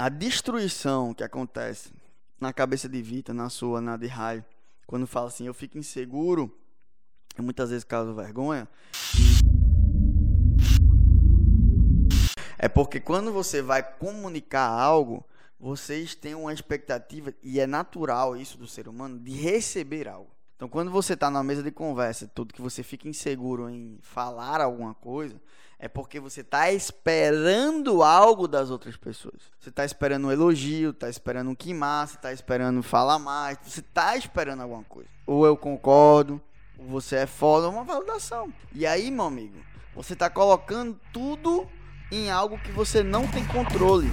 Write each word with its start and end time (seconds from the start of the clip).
a 0.00 0.08
destruição 0.08 1.12
que 1.12 1.22
acontece 1.22 1.92
na 2.40 2.54
cabeça 2.54 2.88
de 2.88 3.02
Vita, 3.02 3.34
na 3.34 3.50
sua, 3.50 3.82
na 3.82 3.98
de 3.98 4.06
Raio, 4.06 4.42
quando 4.86 5.06
fala 5.06 5.28
assim, 5.28 5.46
eu 5.46 5.52
fico 5.52 5.76
inseguro, 5.76 6.50
e 7.38 7.42
muitas 7.42 7.68
vezes 7.68 7.84
causa 7.84 8.10
vergonha. 8.14 8.66
É 12.56 12.66
porque 12.66 12.98
quando 12.98 13.30
você 13.30 13.60
vai 13.60 13.82
comunicar 13.82 14.68
algo, 14.68 15.22
vocês 15.58 16.14
têm 16.14 16.34
uma 16.34 16.54
expectativa, 16.54 17.34
e 17.42 17.60
é 17.60 17.66
natural 17.66 18.34
isso 18.34 18.56
do 18.56 18.66
ser 18.66 18.88
humano, 18.88 19.18
de 19.18 19.32
receber 19.32 20.08
algo. 20.08 20.30
Então, 20.60 20.68
quando 20.68 20.90
você 20.90 21.14
está 21.14 21.30
na 21.30 21.42
mesa 21.42 21.62
de 21.62 21.70
conversa, 21.70 22.30
tudo 22.34 22.52
que 22.52 22.60
você 22.60 22.82
fica 22.82 23.08
inseguro 23.08 23.70
em 23.70 23.98
falar 24.02 24.60
alguma 24.60 24.92
coisa, 24.92 25.40
é 25.78 25.88
porque 25.88 26.20
você 26.20 26.42
está 26.42 26.70
esperando 26.70 28.02
algo 28.02 28.46
das 28.46 28.68
outras 28.68 28.94
pessoas. 28.94 29.40
Você 29.58 29.70
está 29.70 29.86
esperando 29.86 30.26
um 30.26 30.30
elogio, 30.30 30.90
está 30.90 31.08
esperando 31.08 31.48
um 31.48 31.54
que 31.54 31.72
massa, 31.72 32.16
está 32.16 32.30
esperando 32.30 32.82
falar 32.82 33.18
mais, 33.18 33.56
você 33.64 33.80
está 33.80 34.14
esperando 34.18 34.60
alguma 34.60 34.84
coisa. 34.84 35.08
Ou 35.26 35.46
eu 35.46 35.56
concordo, 35.56 36.38
ou 36.78 36.84
você 36.88 37.16
é 37.16 37.26
foda, 37.26 37.66
uma 37.66 37.82
validação. 37.82 38.52
E 38.74 38.86
aí, 38.86 39.10
meu 39.10 39.24
amigo, 39.24 39.56
você 39.94 40.12
está 40.12 40.28
colocando 40.28 41.00
tudo 41.10 41.66
em 42.12 42.30
algo 42.30 42.58
que 42.58 42.70
você 42.70 43.02
não 43.02 43.26
tem 43.26 43.46
controle. 43.46 44.10